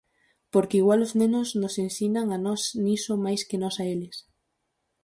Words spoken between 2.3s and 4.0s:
a nós niso máis que nós a